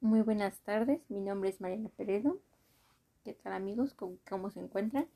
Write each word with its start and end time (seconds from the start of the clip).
Muy 0.00 0.20
buenas 0.20 0.60
tardes, 0.60 1.00
mi 1.10 1.20
nombre 1.20 1.50
es 1.50 1.60
Mariana 1.60 1.88
Peredo. 1.88 2.38
¿Qué 3.24 3.34
tal 3.34 3.52
amigos? 3.52 3.94
¿Cómo, 3.94 4.48
se 4.48 4.60
encuentran? 4.60 5.08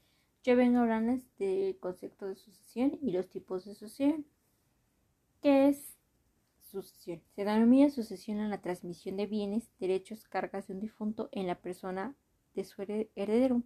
Yo 0.42 0.56
vengo 0.56 0.78
a 0.78 0.82
hablarles 0.82 1.22
del 1.38 1.78
concepto 1.78 2.26
de 2.26 2.34
sucesión 2.34 2.98
y 3.00 3.12
los 3.12 3.28
tipos 3.28 3.64
de 3.64 3.76
sucesión. 3.76 4.26
¿Qué 5.40 5.68
es 5.68 5.96
sucesión? 6.68 7.22
Se 7.36 7.44
denomina 7.44 7.90
sucesión 7.90 8.40
a 8.40 8.48
la 8.48 8.60
transmisión 8.60 9.16
de 9.16 9.26
bienes, 9.26 9.70
derechos, 9.78 10.24
cargas 10.24 10.66
de 10.66 10.74
un 10.74 10.80
difunto 10.80 11.28
en 11.30 11.46
la 11.46 11.60
persona 11.60 12.16
de 12.56 12.64
su 12.64 12.82
heredero. 12.82 13.62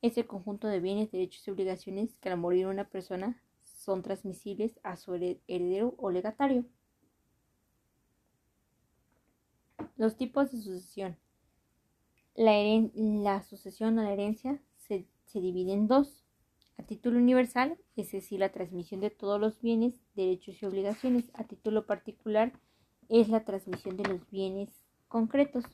Es 0.00 0.16
el 0.16 0.26
conjunto 0.26 0.68
de 0.68 0.80
bienes, 0.80 1.10
derechos 1.10 1.46
y 1.46 1.50
obligaciones 1.50 2.16
que 2.16 2.30
al 2.30 2.38
morir 2.38 2.66
una 2.66 2.88
persona 2.88 3.42
son 3.62 4.02
transmisibles 4.02 4.80
a 4.82 4.96
su 4.96 5.12
heredero 5.12 5.94
o 5.98 6.10
legatario. 6.10 6.64
Los 9.96 10.16
tipos 10.16 10.52
de 10.52 10.58
sucesión. 10.58 11.16
La, 12.34 13.42
sucesión 13.42 13.98
a 13.98 14.04
la 14.04 14.12
herencia 14.12 14.60
se, 14.76 15.06
se 15.24 15.40
divide 15.40 15.72
en 15.72 15.88
dos. 15.88 16.22
A 16.78 16.82
título 16.82 17.18
universal, 17.18 17.78
es 17.96 18.12
decir, 18.12 18.40
la 18.40 18.52
transmisión 18.52 19.00
de 19.00 19.08
todos 19.08 19.40
los 19.40 19.60
bienes, 19.62 19.94
derechos 20.14 20.62
y 20.62 20.66
obligaciones. 20.66 21.30
A 21.32 21.44
título 21.44 21.86
particular, 21.86 22.52
es 23.08 23.28
la 23.28 23.44
transmisión 23.44 23.96
de 23.96 24.04
los 24.04 24.30
bienes 24.30 24.68
concretos. 25.08 25.64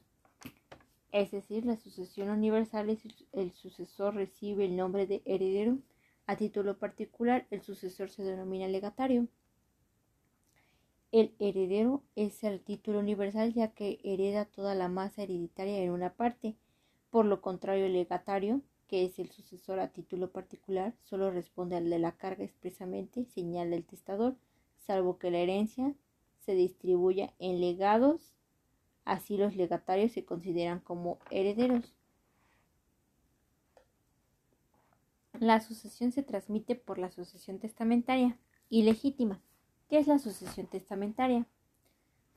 Es 1.11 1.33
decir, 1.33 1.67
la 1.67 1.77
sucesión 1.77 2.31
universal 2.31 2.91
es 2.91 3.01
el 3.33 3.53
sucesor 3.53 4.15
recibe 4.15 4.65
el 4.65 4.77
nombre 4.77 5.07
de 5.07 5.23
heredero. 5.25 5.79
A 6.27 6.37
título 6.37 6.79
particular, 6.79 7.47
el 7.51 7.62
sucesor 7.62 8.09
se 8.09 8.23
denomina 8.23 8.69
legatario. 8.69 9.27
El 11.12 11.34
heredero 11.39 12.02
es 12.16 12.43
el 12.43 12.62
título 12.62 12.98
universal 12.98 13.53
ya 13.53 13.69
que 13.69 14.01
hereda 14.03 14.47
toda 14.47 14.75
la 14.75 14.89
masa 14.89 15.23
hereditaria 15.23 15.83
en 15.83 15.91
una 15.91 16.15
parte. 16.15 16.57
Por 17.11 17.27
lo 17.27 17.43
contrario, 17.43 17.84
el 17.84 17.92
legatario, 17.92 18.62
que 18.89 19.05
es 19.05 19.19
el 19.19 19.31
sucesor 19.31 19.78
a 19.78 19.92
título 19.92 20.31
particular, 20.33 20.95
solo 21.03 21.31
responde 21.31 21.77
al 21.77 21.91
de 21.91 21.98
la 21.98 22.12
carga 22.12 22.45
expresamente, 22.45 23.27
señala 23.27 23.77
el 23.77 23.84
testador, 23.84 24.37
salvo 24.78 25.19
que 25.19 25.31
la 25.31 25.41
herencia 25.41 25.95
se 26.47 26.55
distribuya 26.55 27.34
en 27.39 27.61
legados, 27.61 28.33
así 29.05 29.37
los 29.37 29.55
legatarios 29.55 30.12
se 30.12 30.25
consideran 30.25 30.81
como 30.81 31.19
herederos. 31.31 31.92
La 35.39 35.61
sucesión 35.61 36.11
se 36.11 36.22
transmite 36.22 36.75
por 36.75 36.97
la 36.97 37.11
sucesión 37.11 37.59
testamentaria 37.59 38.39
y 38.70 38.84
legítima. 38.84 39.42
¿Qué 39.93 39.98
es 39.98 40.07
la 40.07 40.19
sucesión 40.19 40.69
testamentaria? 40.69 41.47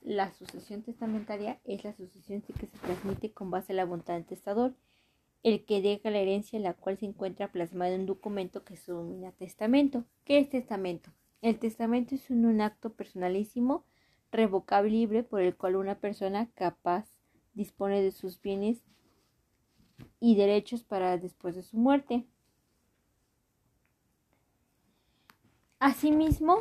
La 0.01 0.33
sucesión 0.33 0.81
testamentaria 0.81 1.61
es 1.63 1.85
la 1.85 1.93
sucesión 1.93 2.41
que 2.41 2.51
se 2.51 2.67
transmite 2.67 3.31
con 3.31 3.49
base 3.49 3.71
a 3.71 3.77
la 3.77 3.85
voluntad 3.85 4.15
del 4.15 4.25
testador, 4.25 4.75
el 5.41 5.63
que 5.63 5.81
deja 5.81 6.09
la 6.09 6.17
herencia 6.17 6.57
en 6.57 6.63
la 6.63 6.73
cual 6.73 6.97
se 6.97 7.05
encuentra 7.05 7.53
plasmado 7.53 7.93
en 7.93 8.01
un 8.01 8.07
documento 8.07 8.65
que 8.65 8.75
se 8.75 8.91
denomina 8.91 9.31
testamento. 9.31 10.03
¿Qué 10.25 10.39
es 10.39 10.49
testamento? 10.49 11.11
El 11.41 11.57
testamento 11.57 12.13
es 12.13 12.29
un, 12.29 12.59
acto 12.59 12.91
personalísimo, 12.91 13.85
revocable 14.33 14.91
libre 14.91 15.23
por 15.23 15.39
el 15.39 15.55
cual 15.55 15.77
una 15.77 15.97
persona 15.97 16.49
capaz 16.55 17.07
dispone 17.53 18.01
de 18.01 18.11
sus 18.11 18.41
bienes 18.41 18.83
y 20.19 20.35
derechos 20.35 20.83
para 20.83 21.17
después 21.17 21.55
de 21.55 21.63
su 21.63 21.77
muerte. 21.77 22.25
Asimismo, 25.79 26.59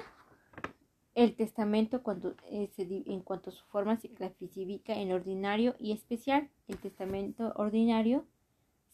el 1.15 1.37
testamento, 1.37 2.03
cuando, 2.03 2.35
eh, 2.51 2.71
en 2.79 3.21
cuanto 3.21 3.51
a 3.51 3.53
su 3.53 3.65
forma, 3.67 3.97
se 3.97 4.09
clasifica 4.09 4.95
en 4.95 5.13
ordinario 5.13 5.77
y 5.79 5.93
especial. 5.93 6.51
El 6.67 6.79
testamento 6.79 7.53
ordinario 7.57 8.27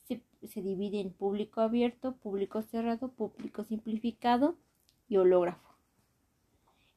se, 0.04 0.22
se 0.42 0.60
divide 0.60 1.00
en 1.00 1.12
público 1.12 1.62
abierto, 1.62 2.16
público 2.16 2.60
cerrado, 2.62 3.08
público 3.08 3.64
simplificado 3.64 4.56
y 5.08 5.16
hológrafo. 5.16 5.70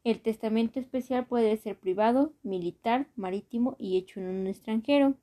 El 0.03 0.19
testamento 0.19 0.81
especial 0.81 1.25
puede 1.25 1.55
ser 1.55 1.79
privado, 1.79 2.33
militar, 2.43 3.07
marítimo 3.15 3.77
y 3.79 3.97
hecho 3.97 4.19
en 4.19 4.27
un 4.27 4.47
extranjero. 4.47 5.15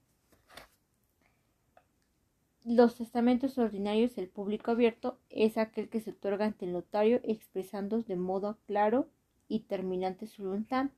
Los 2.65 2.95
testamentos 2.95 3.59
ordinarios, 3.59 4.17
el 4.17 4.29
público 4.29 4.71
abierto, 4.71 5.19
es 5.29 5.59
aquel 5.59 5.91
que 5.91 6.01
se 6.01 6.13
otorga 6.13 6.47
ante 6.47 6.65
el 6.65 6.73
notario 6.73 7.21
expresando 7.23 8.03
de 8.03 8.17
modo 8.17 8.57
claro 8.67 9.09
y 9.51 9.61
terminante 9.61 10.29
su 10.29 10.45
voluntad. 10.45 10.91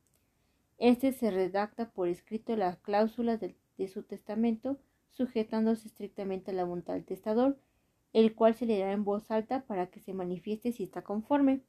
Este 0.77 1.11
se 1.11 1.31
redacta 1.31 1.89
por 1.89 2.07
escrito 2.07 2.55
la 2.55 2.75
cláusula 2.77 3.37
de, 3.37 3.55
su 3.87 4.03
testamento, 4.03 4.77
sujetándose 5.09 5.87
estrictamente 5.87 6.51
a 6.51 6.53
la 6.53 6.63
voluntad 6.63 6.93
del 6.93 7.03
testador, 7.03 7.57
el 8.13 8.35
cual 8.35 8.53
se 8.53 8.67
le 8.67 8.77
dará 8.77 8.93
en 8.93 9.03
voz 9.03 9.31
alta 9.31 9.63
para 9.63 9.87
que 9.87 9.99
se 9.99 10.13
manifieste 10.13 10.71
si 10.71 10.83
está 10.83 11.01
conforme. 11.01 11.61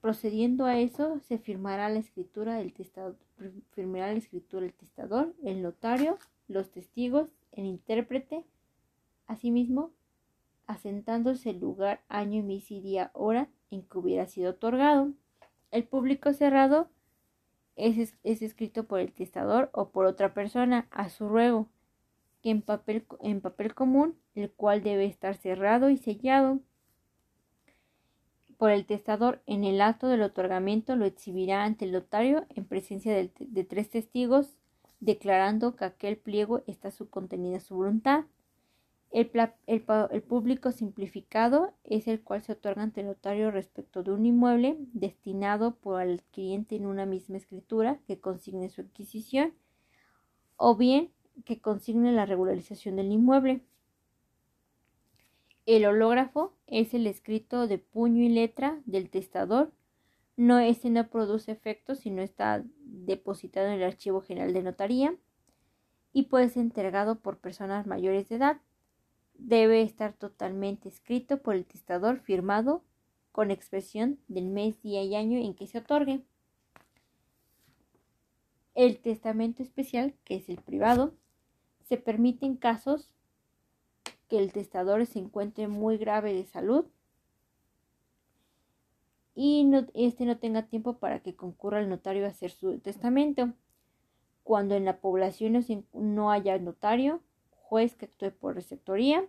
Procediendo 0.00 0.64
a 0.64 0.78
eso, 0.78 1.18
se 1.18 1.36
firmará 1.38 1.88
la 1.90 1.98
escritura 1.98 2.54
del 2.54 2.72
testador, 2.72 3.18
firmará 3.72 4.12
la 4.12 4.18
escritura 4.18 4.64
el 4.64 4.72
testador, 4.72 5.34
el 5.42 5.62
notario, 5.62 6.16
los 6.46 6.70
testigos, 6.70 7.28
el 7.52 7.66
intérprete, 7.66 8.44
asimismo, 9.26 9.90
asentándose 10.66 11.50
el 11.50 11.58
lugar, 11.58 12.02
año, 12.08 12.44
mes 12.44 12.70
y 12.70 12.80
día, 12.80 13.10
hora 13.14 13.48
en 13.70 13.82
que 13.82 13.98
hubiera 13.98 14.26
sido 14.26 14.52
otorgado. 14.52 15.12
El 15.70 15.84
público 15.84 16.32
cerrado 16.32 16.88
es, 17.76 18.14
escrito 18.22 18.84
por 18.84 19.00
el 19.00 19.12
testador 19.12 19.70
o 19.72 19.90
por 19.90 20.06
otra 20.06 20.34
persona 20.34 20.88
a 20.90 21.08
su 21.08 21.28
ruego, 21.28 21.68
que 22.42 22.50
en 22.50 22.62
papel, 22.62 23.06
en 23.20 23.40
papel 23.40 23.74
común, 23.74 24.16
el 24.34 24.50
cual 24.50 24.82
debe 24.82 25.06
estar 25.06 25.36
cerrado 25.36 25.90
y 25.90 25.96
sellado 25.96 26.60
por 28.60 28.72
el 28.72 28.84
testador 28.84 29.40
en 29.46 29.64
el 29.64 29.80
acto 29.80 30.06
del 30.06 30.20
otorgamiento 30.20 30.94
lo 30.94 31.06
exhibirá 31.06 31.64
ante 31.64 31.86
el 31.86 31.92
notario 31.92 32.44
en 32.50 32.66
presencia 32.66 33.14
de, 33.14 33.32
de 33.38 33.64
tres 33.64 33.88
testigos, 33.88 34.54
declarando 35.00 35.76
que 35.76 35.86
aquel 35.86 36.18
pliego 36.18 36.62
está 36.66 36.90
subcontenido 36.90 37.56
a 37.56 37.60
su 37.60 37.74
voluntad. 37.74 38.26
El, 39.10 40.22
público 40.22 40.70
simplificado 40.70 41.74
es 41.82 42.06
el 42.06 42.22
cual 42.22 42.42
se 42.42 42.52
otorga 42.52 42.82
ante 42.82 43.00
el 43.00 43.08
notario 43.08 43.50
respecto 43.50 44.04
de 44.04 44.12
un 44.12 44.24
inmueble 44.24 44.76
destinado 44.92 45.74
por 45.74 46.00
el 46.02 46.22
cliente 46.22 46.76
en 46.76 46.86
una 46.86 47.06
misma 47.06 47.36
escritura 47.36 47.98
que 48.06 48.20
consigne 48.20 48.68
su 48.68 48.82
adquisición 48.82 49.52
o 50.56 50.76
bien 50.76 51.10
que 51.44 51.60
consigne 51.60 52.12
la 52.12 52.24
regularización 52.24 52.96
del 52.96 53.10
inmueble. 53.10 53.62
El 55.66 55.86
hológrafo 55.86 56.54
es 56.68 56.94
el 56.94 57.08
escrito 57.08 57.66
de 57.66 57.78
puño 57.78 58.22
y 58.22 58.28
letra 58.28 58.80
del 58.84 59.10
testador. 59.10 59.72
No, 60.36 60.60
este 60.60 60.88
no 60.88 61.08
produce 61.08 61.50
efectos 61.50 61.98
si 61.98 62.10
no 62.10 62.22
está 62.22 62.62
depositado 62.84 63.66
en 63.66 63.72
el 63.72 63.82
archivo 63.82 64.20
general 64.20 64.52
de 64.52 64.62
notaría 64.62 65.16
y 66.12 66.24
puede 66.24 66.48
ser 66.48 66.62
entregado 66.62 67.18
por 67.18 67.38
personas 67.38 67.86
mayores 67.88 68.28
de 68.28 68.36
edad 68.36 68.60
debe 69.42 69.82
estar 69.82 70.12
totalmente 70.12 70.88
escrito 70.88 71.42
por 71.42 71.54
el 71.54 71.64
testador 71.64 72.20
firmado 72.20 72.84
con 73.32 73.50
expresión 73.50 74.18
del 74.28 74.46
mes, 74.46 74.80
día 74.82 75.02
y 75.02 75.14
año 75.14 75.38
en 75.38 75.54
que 75.54 75.66
se 75.66 75.78
otorgue. 75.78 76.22
El 78.74 78.98
testamento 78.98 79.62
especial, 79.62 80.14
que 80.24 80.36
es 80.36 80.48
el 80.48 80.58
privado, 80.58 81.14
se 81.82 81.96
permite 81.96 82.46
en 82.46 82.56
casos 82.56 83.12
que 84.28 84.38
el 84.38 84.52
testador 84.52 85.06
se 85.06 85.18
encuentre 85.18 85.68
muy 85.68 85.96
grave 85.96 86.32
de 86.32 86.44
salud 86.44 86.86
y 89.34 89.64
no, 89.64 89.86
este 89.94 90.24
no 90.24 90.38
tenga 90.38 90.66
tiempo 90.66 90.98
para 90.98 91.20
que 91.20 91.34
concurra 91.34 91.80
el 91.80 91.88
notario 91.88 92.26
a 92.26 92.28
hacer 92.28 92.50
su 92.50 92.78
testamento. 92.78 93.52
Cuando 94.44 94.74
en 94.74 94.84
la 94.84 95.00
población 95.00 95.64
no 95.92 96.30
haya 96.30 96.58
notario, 96.58 97.22
juez 97.70 97.94
que 97.94 98.06
actúe 98.06 98.32
por 98.32 98.56
receptoría. 98.56 99.24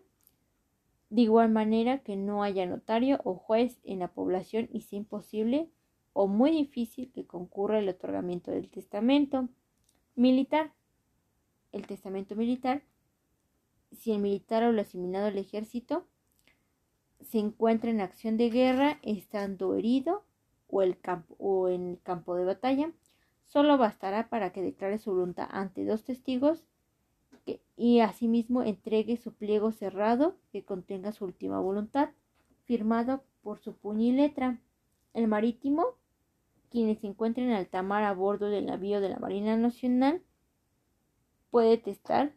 De 1.12 1.22
igual 1.22 1.52
manera 1.52 2.00
que 2.00 2.16
no 2.16 2.42
haya 2.42 2.66
notario 2.66 3.22
o 3.24 3.36
juez 3.36 3.80
en 3.84 4.00
la 4.00 4.08
población 4.08 4.68
y 4.74 4.82
sea 4.82 4.98
imposible 4.98 5.70
o 6.14 6.26
muy 6.26 6.50
difícil 6.50 7.12
que 7.12 7.28
concurra 7.28 7.78
el 7.78 7.88
otorgamiento 7.88 8.50
del 8.50 8.72
testamento 8.72 9.48
militar. 10.16 10.74
El 11.72 11.86
testamento 11.86 12.36
militar, 12.36 12.82
si 13.92 14.12
el 14.12 14.20
militar 14.20 14.64
o 14.64 14.70
el 14.72 14.80
asimilado 14.80 15.28
al 15.28 15.38
ejército 15.38 16.08
se 17.20 17.38
encuentra 17.38 17.92
en 17.92 18.02
acción 18.02 18.38
de 18.38 18.50
guerra 18.50 18.98
estando 19.04 19.76
herido 19.76 20.26
o, 20.68 20.82
el 20.82 21.00
campo, 21.00 21.36
o 21.38 21.70
en 21.70 21.92
el 21.92 22.02
campo 22.02 22.36
de 22.36 22.46
batalla, 22.46 22.92
solo 23.44 23.78
bastará 23.78 24.30
para 24.30 24.52
que 24.52 24.64
declare 24.64 24.98
su 24.98 25.12
voluntad 25.12 25.48
ante 25.52 25.86
dos 25.86 26.04
testigos 26.04 26.66
y 27.82 28.02
asimismo 28.02 28.62
entregue 28.62 29.18
su 29.18 29.34
pliego 29.34 29.72
cerrado 29.72 30.36
que 30.52 30.64
contenga 30.64 31.12
su 31.12 31.26
última 31.26 31.60
voluntad, 31.60 32.10
firmado 32.66 33.24
por 33.42 33.58
su 33.58 33.74
puño 33.74 34.04
y 34.04 34.12
letra. 34.12 34.62
El 35.16 35.28
marítimo, 35.28 35.88
quienes 36.70 37.00
se 37.00 37.08
encuentren 37.08 37.50
en 37.50 37.56
alta 37.56 37.82
mar 37.82 38.04
a 38.04 38.14
bordo 38.14 38.52
del 38.52 38.68
navío 38.68 39.02
de 39.02 39.10
la 39.10 39.18
Marina 39.18 39.58
Nacional, 39.58 40.22
puede 41.50 41.80
testar 41.80 42.36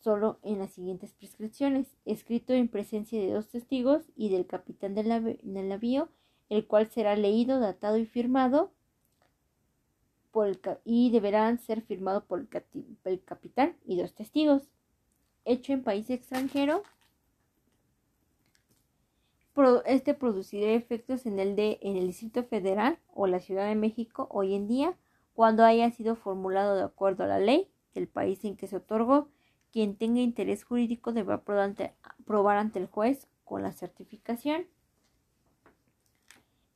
solo 0.00 0.40
en 0.42 0.58
las 0.58 0.72
siguientes 0.72 1.12
prescripciones, 1.12 1.86
escrito 2.04 2.52
en 2.52 2.66
presencia 2.66 3.20
de 3.20 3.30
dos 3.30 3.48
testigos 3.48 4.10
y 4.16 4.30
del 4.30 4.48
capitán 4.48 4.96
del, 4.96 5.38
navío, 5.44 6.08
el 6.48 6.66
cual 6.66 6.90
será 6.90 7.14
leído, 7.14 7.60
datado 7.60 7.98
y 7.98 8.04
firmado 8.04 8.72
y 10.84 11.10
deberán 11.10 11.58
ser 11.58 11.82
firmado 11.82 12.24
por 12.24 12.40
el, 12.40 12.48
el 13.04 13.24
capitán 13.24 13.76
y 13.84 13.98
dos 13.98 14.14
testigos. 14.14 14.68
Hecho 15.44 15.72
en 15.72 15.82
país 15.82 16.10
extranjero, 16.10 16.82
este 19.86 20.12
producirá 20.12 20.72
efectos 20.72 21.24
en 21.24 21.38
el, 21.38 21.56
de, 21.56 21.78
en 21.80 21.96
el 21.96 22.08
Distrito 22.08 22.44
Federal 22.44 22.98
o 23.14 23.26
la 23.26 23.40
Ciudad 23.40 23.66
de 23.66 23.74
México 23.74 24.28
hoy 24.30 24.54
en 24.54 24.68
día 24.68 24.96
cuando 25.32 25.64
haya 25.64 25.90
sido 25.90 26.14
formulado 26.14 26.76
de 26.76 26.82
acuerdo 26.82 27.24
a 27.24 27.28
la 27.28 27.38
ley 27.38 27.70
del 27.94 28.06
país 28.06 28.44
en 28.44 28.56
que 28.56 28.66
se 28.66 28.76
otorgó. 28.76 29.28
Quien 29.72 29.96
tenga 29.96 30.20
interés 30.20 30.64
jurídico 30.64 31.12
deberá 31.12 31.42
probar 31.42 32.58
ante 32.58 32.78
el 32.78 32.86
juez 32.86 33.28
con 33.44 33.62
la 33.62 33.72
certificación. 33.72 34.66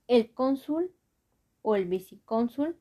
El 0.06 0.32
cónsul 0.32 0.90
o 1.62 1.76
el 1.76 1.84
vicecónsul 1.86 2.76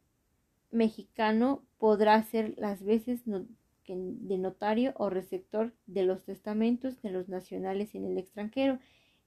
mexicano 0.71 1.63
podrá 1.77 2.21
ser 2.23 2.53
las 2.57 2.83
veces 2.83 3.23
de 3.25 4.37
notario 4.37 4.93
o 4.97 5.09
receptor 5.09 5.73
de 5.87 6.03
los 6.03 6.23
testamentos 6.23 7.01
de 7.01 7.11
los 7.11 7.29
nacionales 7.29 7.95
en 7.95 8.05
el 8.05 8.17
extranjero 8.17 8.79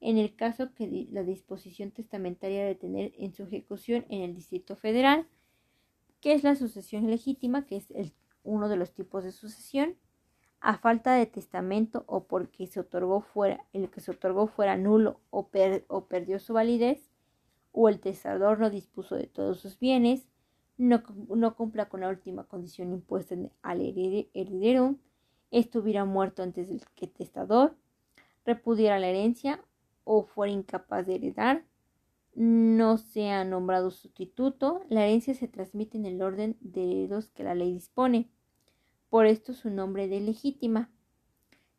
en 0.03 0.19
el 0.19 0.35
caso 0.35 0.75
que 0.75 1.07
la 1.13 1.23
disposición 1.23 1.93
testamentaria 1.93 2.67
de 2.67 2.75
tener 2.75 3.13
en 3.17 3.33
su 3.33 3.45
ejecución 3.45 4.05
en 4.09 4.23
el 4.23 4.35
Distrito 4.35 4.75
Federal, 4.75 5.29
que 6.21 6.33
es 6.33 6.43
la 6.43 6.57
sucesión 6.57 7.09
legítima, 7.09 7.67
que 7.67 7.77
es 7.77 7.91
el, 7.93 8.13
uno 8.43 8.69
de 8.69 8.77
los 8.77 8.93
tipos 8.93 9.23
de 9.23 9.31
sucesión, 9.31 9.97
a 10.61 10.77
falta 10.79 11.15
de 11.15 11.27
testamento 11.27 12.05
o 12.09 12.25
porque 12.25 12.67
se 12.67 12.81
otorgó 12.81 13.21
fuera, 13.21 13.65
el 13.73 13.91
que 13.91 14.01
se 14.01 14.11
otorgó 14.11 14.49
fuera 14.49 14.77
nulo 14.77 15.21
o, 15.31 15.49
o 15.87 16.05
perdió 16.07 16.41
su 16.41 16.53
validez, 16.53 17.09
o 17.71 17.89
el 17.89 18.01
testador 18.01 18.59
no 18.59 18.71
dispuso 18.71 19.15
de 19.15 19.29
todos 19.29 19.61
sus 19.61 19.79
bienes, 19.79 20.27
no, 20.77 21.03
no 21.35 21.57
cumpla 21.57 21.89
con 21.89 22.01
la 22.01 22.09
última 22.09 22.45
condición 22.45 22.93
impuesta 22.93 23.37
al 23.63 23.81
heredero, 23.81 24.97
estuviera 25.51 26.05
muerto 26.05 26.43
antes 26.43 26.69
del 26.69 26.83
que 26.95 27.07
testador, 27.07 27.77
repudiara 28.45 28.99
la 28.99 29.09
herencia 29.09 29.63
o 30.05 30.25
fuera 30.25 30.53
incapaz 30.53 31.07
de 31.07 31.17
heredar, 31.17 31.65
no 32.35 32.97
sea 32.97 33.45
nombrado 33.45 33.91
sustituto, 33.91 34.85
la 34.89 35.05
herencia 35.05 35.35
se 35.35 35.49
transmite 35.49 35.99
en 35.99 36.07
el 36.07 36.23
orden 36.23 36.57
de 36.61 36.85
herederos 36.85 37.29
que 37.29 37.45
la 37.45 37.55
ley 37.55 37.73
dispone. 37.73 38.31
Por 39.11 39.27
esto 39.27 39.53
su 39.53 39.69
nombre 39.69 40.09
de 40.09 40.21
legítima. 40.21 40.91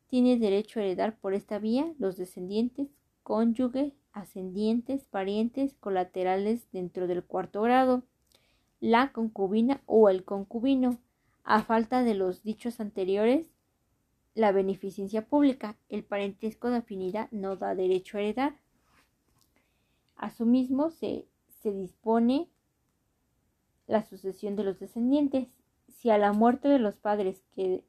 Tiene 0.08 0.38
derecho 0.38 0.80
a 0.80 0.84
heredar 0.84 1.18
por 1.18 1.34
esta 1.34 1.58
vía 1.58 1.92
los 1.98 2.18
descendientes, 2.18 2.90
cónyuge, 3.24 3.96
ascendientes, 4.12 5.06
parientes, 5.06 5.74
colaterales 5.80 6.70
dentro 6.72 7.08
del 7.08 7.24
cuarto 7.24 7.64
grado, 7.64 8.04
la 8.84 9.14
concubina 9.14 9.82
o 9.86 10.10
el 10.10 10.26
concubino. 10.26 11.00
A 11.46 11.62
falta 11.62 12.04
de 12.04 12.16
los 12.16 12.44
dichos 12.44 12.82
anteriores, 12.82 13.48
la 14.36 14.52
beneficencia 14.52 15.26
pública. 15.26 15.78
El 15.88 16.04
parentesco 16.04 16.70
de 16.70 16.78
afinidad 16.78 17.32
no 17.32 17.56
da 17.56 17.76
derecho 17.76 18.18
a 18.18 18.22
heredar. 18.22 18.58
Asimismo, 20.18 20.90
se, 20.90 21.26
se 21.62 21.72
dispone 21.72 22.50
la 23.88 24.04
sucesión 24.04 24.58
de 24.58 24.66
los 24.66 24.80
descendientes. 24.80 25.48
Si 25.88 26.10
a 26.10 26.18
la 26.18 26.34
muerte 26.34 26.68
de 26.68 26.80
los 26.80 26.98
padres 26.98 27.42
que, 27.56 27.86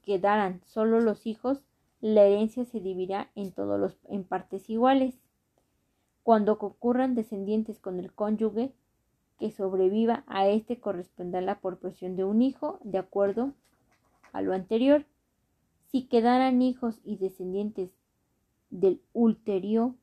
quedaran 0.00 0.62
solo 0.64 1.00
los 1.00 1.26
hijos, 1.26 1.60
la 2.00 2.22
herencia 2.22 2.64
se 2.64 2.80
dividirá 2.80 3.30
en 3.34 3.52
todos 3.52 3.78
los 3.78 3.98
en 4.08 4.24
partes 4.24 4.70
iguales. 4.70 5.20
Cuando 6.22 6.58
concurran 6.58 7.14
descendientes 7.14 7.78
con 7.78 7.98
el 7.98 8.14
cónyuge 8.14 8.72
que 9.38 9.50
sobreviva 9.50 10.24
a 10.26 10.48
éste 10.48 10.80
corresponderá 10.80 11.44
la 11.44 11.60
proporción 11.60 12.16
de 12.16 12.24
un 12.24 12.42
hijo, 12.42 12.78
de 12.84 12.98
acuerdo 12.98 13.52
a 14.32 14.42
lo 14.42 14.52
anterior. 14.52 15.06
Si 15.90 16.06
quedaran 16.06 16.62
hijos 16.62 17.00
y 17.04 17.16
descendientes 17.16 17.90
del 18.70 19.00
ulterior 19.12 19.94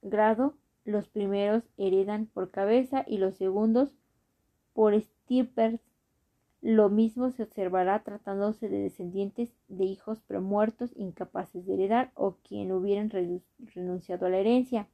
grado, 0.00 0.54
los 0.84 1.08
primeros 1.08 1.62
heredan 1.76 2.26
por 2.26 2.50
cabeza 2.50 3.04
y 3.06 3.18
los 3.18 3.36
segundos 3.36 3.94
por 4.72 4.94
estirpes. 4.94 5.80
Lo 6.60 6.88
mismo 6.88 7.30
se 7.30 7.42
observará 7.42 8.02
tratándose 8.02 8.68
de 8.68 8.78
descendientes 8.78 9.52
de 9.68 9.84
hijos 9.84 10.20
premuertos 10.20 10.92
incapaces 10.96 11.66
de 11.66 11.74
heredar 11.74 12.12
o 12.14 12.36
quien 12.36 12.72
hubieran 12.72 13.10
renunciado 13.74 14.26
a 14.26 14.30
la 14.30 14.38
herencia. 14.38 14.88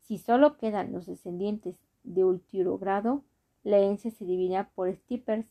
Si 0.00 0.18
solo 0.18 0.56
quedan 0.58 0.92
los 0.92 1.06
descendientes 1.06 1.76
de 2.04 2.24
ulterior 2.24 2.78
grado, 2.78 3.24
la 3.62 3.78
herencia 3.78 4.10
se 4.10 4.24
dividirá 4.24 4.70
por 4.74 4.88
estirpes. 4.88 5.46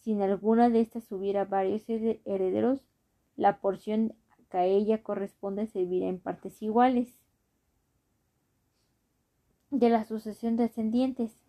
Si 0.00 0.12
en 0.12 0.22
alguna 0.22 0.68
de 0.68 0.80
estas 0.80 1.10
hubiera 1.10 1.44
varios 1.44 1.88
herederos, 1.88 2.84
la 3.36 3.60
porción 3.60 4.14
que 4.50 4.58
a 4.58 4.64
ella 4.64 5.02
corresponde 5.02 5.66
servirá 5.66 6.06
en 6.06 6.20
partes 6.20 6.62
iguales. 6.62 7.16
De 9.70 9.88
la 9.88 10.04
sucesión 10.04 10.56
descendientes. 10.56 11.42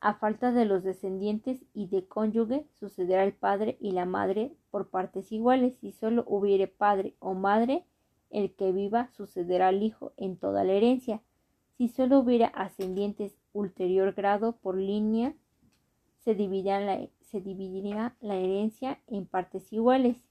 A 0.00 0.14
falta 0.14 0.52
de 0.52 0.66
los 0.66 0.84
descendientes 0.84 1.64
y 1.72 1.88
de 1.88 2.06
cónyuge, 2.06 2.66
sucederá 2.78 3.24
el 3.24 3.32
padre 3.32 3.76
y 3.80 3.92
la 3.92 4.04
madre 4.04 4.54
por 4.70 4.88
partes 4.88 5.32
iguales. 5.32 5.76
Si 5.80 5.92
solo 5.92 6.24
hubiere 6.26 6.68
padre 6.68 7.14
o 7.18 7.34
madre, 7.34 7.84
el 8.30 8.54
que 8.54 8.72
viva 8.72 9.10
sucederá 9.12 9.68
al 9.68 9.82
hijo 9.82 10.12
en 10.16 10.36
toda 10.36 10.64
la 10.64 10.72
herencia. 10.72 11.22
Si 11.76 11.88
solo 11.88 12.20
hubiera 12.20 12.46
ascendientes 12.48 13.36
ulterior 13.56 14.12
grado 14.12 14.56
por 14.56 14.76
línea, 14.76 15.34
se 16.18 16.34
dividirá 16.34 16.80
la, 18.20 18.36
herencia 18.36 19.00
en 19.06 19.26
partes 19.26 19.72
iguales. 19.72 20.24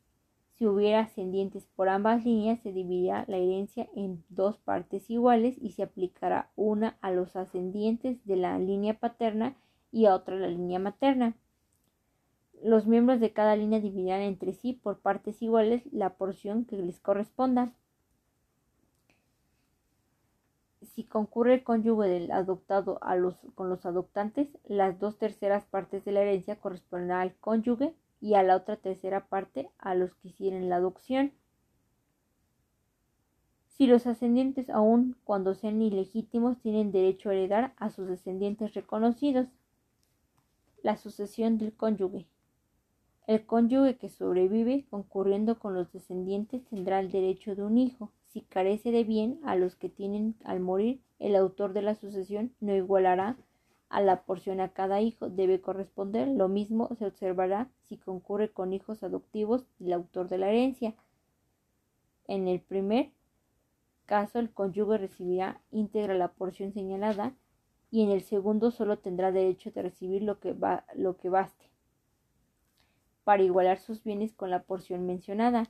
Si 0.54 0.66
hubiera 0.66 1.01
ascendientes 1.01 1.66
por 1.75 1.89
ambas 1.89 2.24
líneas, 2.24 2.60
se 2.62 2.72
dividirá 2.72 3.25
la 3.27 3.38
herencia 3.38 3.89
en 3.95 4.24
dos 4.30 4.57
partes 4.57 5.10
iguales 5.10 5.57
y 5.62 5.72
se 5.72 5.83
aplicará 5.83 6.51
una 6.56 6.98
a 7.01 7.12
los 7.12 7.36
ascendientes 7.36 8.25
de 8.25 8.38
la 8.38 8.57
línea 8.60 9.00
paterna 9.00 9.56
y 9.92 10.06
a 10.06 10.16
otra 10.16 10.36
a 10.36 10.39
la 10.39 10.48
línea 10.48 10.80
materna. 10.80 11.36
Los 12.63 12.88
miembros 12.88 13.19
de 13.19 13.33
cada 13.33 13.56
línea 13.56 13.80
dividirán 13.80 14.21
entre 14.21 14.54
sí 14.54 14.73
por 14.73 14.99
partes 14.99 15.42
iguales 15.42 15.83
la 15.92 16.16
porción 16.16 16.66
que 16.66 16.78
les 16.78 16.99
corresponda. 16.99 17.73
Si 20.95 21.04
concurre 21.04 21.56
el 21.56 21.64
cónyuge 21.64 22.07
del 22.07 22.31
adoptado 22.31 22.99
a 23.02 23.18
los, 23.18 23.35
con 23.54 23.68
los 23.68 23.85
adoptantes, 23.85 24.47
las 24.64 24.97
dos 24.97 25.18
terceras 25.18 25.66
partes 25.66 26.06
de 26.06 26.14
la 26.14 26.21
herencia 26.21 26.56
corresponderán 26.56 27.19
al 27.19 27.35
cónyuge 27.35 27.94
y 28.21 28.35
a 28.35 28.44
la 28.44 28.56
otra 28.56 28.78
tercera 28.78 29.28
parte 29.28 29.69
a 29.78 29.94
los 29.94 30.16
que 30.16 30.30
hicieron 30.30 30.69
la 30.69 30.78
adopción. 30.78 31.33
Si 33.68 33.87
los 33.87 34.07
ascendientes 34.07 34.69
aun 34.69 35.18
cuando 35.25 35.54
sean 35.54 35.81
ilegítimos 35.81 36.61
tienen 36.61 36.94
derecho 36.94 37.30
a 37.30 37.33
heredar 37.33 37.73
a 37.75 37.90
sus 37.90 38.07
descendientes 38.07 38.73
reconocidos. 38.73 39.47
La 40.81 40.95
sucesión 40.95 41.57
del 41.57 41.73
cónyuge. 41.73 42.25
El 43.27 43.44
cónyuge 43.47 43.97
que 43.97 44.09
sobrevive 44.09 44.85
concurriendo 44.91 45.57
con 45.57 45.73
los 45.73 45.91
descendientes 45.91 46.63
tendrá 46.65 46.99
el 46.99 47.09
derecho 47.09 47.55
de 47.55 47.63
un 47.63 47.79
hijo. 47.79 48.11
Si 48.27 48.41
carece 48.41 48.91
de 48.91 49.03
bien 49.03 49.39
a 49.44 49.55
los 49.55 49.75
que 49.75 49.89
tienen 49.89 50.35
al 50.44 50.59
morir, 50.59 51.01
el 51.17 51.35
autor 51.35 51.73
de 51.73 51.81
la 51.81 51.95
sucesión 51.95 52.53
no 52.59 52.75
igualará 52.75 53.35
a 53.89 54.01
la 54.01 54.23
porción 54.23 54.59
a 54.59 54.73
cada 54.73 55.01
hijo 55.01 55.29
debe 55.29 55.59
corresponder. 55.59 56.27
Lo 56.27 56.49
mismo 56.49 56.94
se 56.99 57.07
observará 57.07 57.67
si 57.81 57.97
concurre 57.97 58.51
con 58.51 58.73
hijos 58.73 59.01
adoptivos 59.01 59.65
del 59.79 59.94
autor 59.94 60.29
de 60.29 60.37
la 60.37 60.49
herencia. 60.49 60.94
En 62.27 62.47
el 62.47 62.59
primer 62.59 63.09
caso, 64.05 64.37
el 64.37 64.51
cónyuge 64.51 64.99
recibirá 64.99 65.61
íntegra 65.71 66.13
la 66.13 66.33
porción 66.33 66.73
señalada 66.73 67.33
y 67.89 68.03
en 68.03 68.11
el 68.11 68.21
segundo 68.21 68.69
solo 68.69 68.99
tendrá 68.99 69.31
derecho 69.31 69.71
de 69.71 69.81
recibir 69.81 70.21
lo 70.21 70.39
que, 70.39 70.53
va, 70.53 70.85
lo 70.94 71.17
que 71.17 71.29
baste 71.29 71.74
para 73.25 73.44
igualar 73.44 73.79
sus 73.79 74.01
bienes 74.03 74.33
con 74.33 74.49
la 74.49 74.63
porción 74.63 75.05
mencionada. 75.05 75.69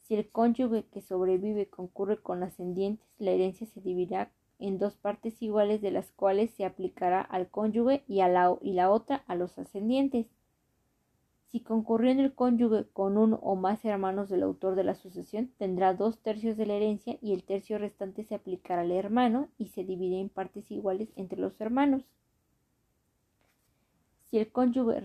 Si 0.00 0.14
el 0.14 0.30
cónyuge 0.30 0.84
que 0.84 1.02
sobrevive 1.02 1.68
concurre 1.68 2.16
con 2.16 2.42
ascendientes, 2.42 3.06
la 3.18 3.32
herencia 3.32 3.66
se 3.66 3.82
dividirá 3.82 4.30
en 4.58 4.78
dos 4.78 4.94
partes 4.96 5.42
iguales 5.42 5.82
de 5.82 5.90
las 5.90 6.12
cuales 6.12 6.52
se 6.52 6.64
aplicará 6.64 7.20
al 7.20 7.50
cónyuge 7.50 8.04
y, 8.06 8.18
la, 8.18 8.56
y 8.62 8.72
la 8.72 8.90
otra 8.90 9.24
a 9.26 9.34
los 9.34 9.58
ascendientes. 9.58 10.28
Si 11.48 11.60
concurriendo 11.60 12.22
el 12.22 12.34
cónyuge 12.34 12.86
con 12.92 13.18
uno 13.18 13.40
o 13.42 13.56
más 13.56 13.84
hermanos 13.84 14.30
del 14.30 14.44
autor 14.44 14.76
de 14.76 14.84
la 14.84 14.94
sucesión, 14.94 15.50
tendrá 15.58 15.94
dos 15.94 16.18
tercios 16.18 16.56
de 16.56 16.66
la 16.66 16.74
herencia 16.74 17.18
y 17.20 17.34
el 17.34 17.42
tercio 17.42 17.76
restante 17.78 18.24
se 18.24 18.36
aplicará 18.36 18.82
al 18.82 18.92
hermano 18.92 19.48
y 19.58 19.66
se 19.66 19.84
divide 19.84 20.20
en 20.20 20.28
partes 20.28 20.70
iguales 20.70 21.12
entre 21.16 21.40
los 21.40 21.60
hermanos. 21.60 22.04
Si 24.30 24.38
el 24.38 24.50
cónyuge 24.50 25.00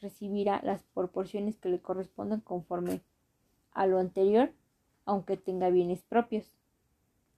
recibirá 0.00 0.60
las 0.62 0.82
proporciones 0.94 1.56
que 1.56 1.68
le 1.68 1.80
correspondan 1.80 2.40
conforme 2.40 3.00
a 3.72 3.86
lo 3.86 3.98
anterior, 3.98 4.52
aunque 5.04 5.36
tenga 5.36 5.70
bienes 5.70 6.02
propios. 6.02 6.56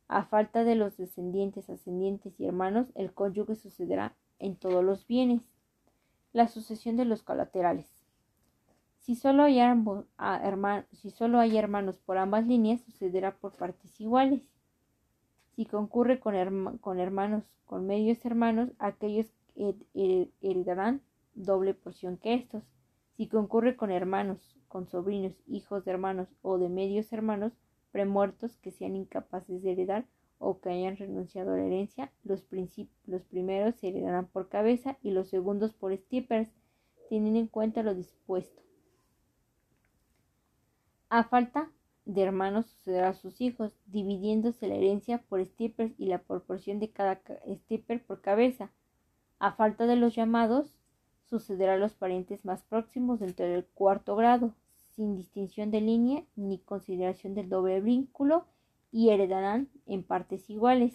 A 0.07 0.25
falta 0.25 0.65
de 0.65 0.75
los 0.75 0.97
descendientes, 0.97 1.69
ascendientes 1.69 2.39
y 2.41 2.47
hermanos, 2.47 2.91
el 2.95 3.13
cónyuge 3.13 3.57
sucederá 3.57 4.15
en 4.39 4.57
todos 4.57 4.83
los 4.83 5.07
bienes. 5.07 5.43
La 6.33 6.49
sucesión 6.49 6.97
de 6.97 7.05
los 7.05 7.23
colaterales. 7.23 7.87
Si 9.01 9.15
solo 9.15 9.45
hay, 9.45 9.59
hay 9.59 11.57
hermanos 11.57 11.99
por 11.99 12.19
ambas 12.19 12.47
líneas, 12.47 12.81
sucederá 12.83 13.37
por 13.37 13.53
partes 13.57 14.01
iguales. 14.01 14.43
Si 15.57 15.67
concurre 15.67 16.21
con, 16.21 16.79
con 16.79 17.01
hermanos, 17.01 17.45
con 17.65 17.87
medios 17.87 18.25
hermanos, 18.25 18.71
aquellos 18.79 19.27
heredarán 20.41 21.03
doble 21.45 21.75
porción 21.75 22.17
que 22.17 22.35
estos. 22.35 22.65
Si 23.17 23.29
concurre 23.29 23.77
con 23.77 23.91
hermanos, 23.91 24.57
con 24.69 24.87
sobrinos, 24.87 25.35
hijos 25.47 25.85
de 25.85 25.91
hermanos 25.93 26.29
o 26.43 26.59
de 26.59 26.69
medios 26.69 27.13
hermanos, 27.13 27.53
premuertos 27.91 28.57
que 28.59 28.71
sean 28.71 28.97
incapaces 28.97 29.63
de 29.63 29.73
heredar 29.73 30.07
o 30.39 30.61
que 30.61 30.71
hayan 30.71 30.97
renunciado 30.97 31.53
a 31.53 31.57
la 31.57 31.65
herencia, 31.65 32.13
los, 32.23 32.47
los 33.07 33.23
primeros 33.25 33.75
se 33.77 33.89
heredarán 33.89 34.27
por 34.27 34.49
cabeza 34.49 34.99
y 35.03 35.11
los 35.11 35.29
segundos 35.29 35.73
por 35.73 35.93
estippers, 35.93 36.49
teniendo 37.09 37.41
en 37.41 37.49
cuenta 37.49 37.83
lo 37.83 37.95
dispuesto. 37.95 38.63
A 41.09 41.25
falta 41.25 41.73
de 42.05 42.23
hermanos 42.23 42.67
sucederá 42.67 43.11
a 43.11 43.15
sus 43.15 43.41
hijos, 43.41 43.73
dividiéndose 43.87 44.69
la 44.69 44.77
herencia 44.77 45.23
por 45.29 45.41
estippers 45.41 45.93
y 45.99 46.07
la 46.07 46.23
proporción 46.23 46.79
de 46.79 46.91
cada 46.91 47.21
stipper 47.47 48.05
por 48.05 48.21
cabeza. 48.21 48.71
A 49.39 49.53
falta 49.53 49.87
de 49.87 49.97
los 49.97 50.15
llamados, 50.15 50.78
sucederá 51.29 51.75
a 51.75 51.79
los 51.79 51.95
parientes 51.95 52.45
más 52.45 52.63
próximos 52.63 53.21
dentro 53.21 53.47
del 53.47 53.65
cuarto 53.67 54.17
grado, 54.17 54.55
sin 54.95 55.17
distinción 55.17 55.71
de 55.71 55.81
línea 55.81 56.25
ni 56.37 56.59
consideración 56.59 57.35
del 57.35 57.49
doble 57.49 57.81
vínculo, 57.81 58.47
y 58.91 59.11
heredarán 59.11 59.69
en 59.87 60.03
partes 60.03 60.49
iguales. 60.49 60.95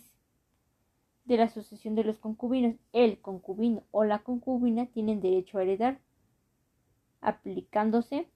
De 1.26 1.38
la 1.38 1.48
sucesión 1.48 1.96
de 1.96 2.04
los 2.04 2.18
concubinos, 2.18 2.76
el 2.92 3.22
concubino 3.22 3.84
o 3.92 4.04
la 4.04 4.24
concubina 4.24 4.88
tienen 4.88 5.22
derecho 5.22 5.58
a 5.58 5.64
heredar, 5.64 6.00
aplicándose 7.22 8.28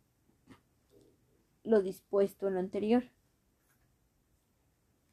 lo 1.63 1.81
dispuesto 1.81 2.47
en 2.47 2.53
lo 2.53 2.59
anterior. 2.59 3.03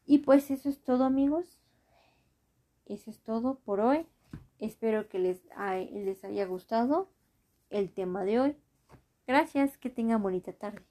Y 0.06 0.18
pues 0.18 0.50
eso 0.50 0.68
es 0.68 0.80
todo 0.82 1.04
amigos. 1.04 1.58
Eso 2.86 3.10
es 3.10 3.20
todo 3.20 3.58
por 3.64 3.80
hoy. 3.80 4.06
Espero 4.58 5.08
que 5.08 5.18
les, 5.18 5.42
haya 6.24 6.46
gustado 6.46 7.10
el 7.70 7.92
tema 7.92 8.24
de 8.24 8.40
hoy. 8.40 8.56
Gracias, 9.26 9.76
que 9.78 9.90
tengan 9.90 10.22
bonita 10.22 10.52
tarde. 10.52 10.84